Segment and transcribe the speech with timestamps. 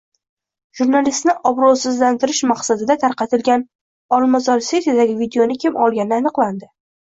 [0.77, 3.67] Jurnalistni obro‘sizlantirish maqsadida tarqatilgan
[4.19, 6.75] Olmazor City’dagi videoni kim olgani aniqlandi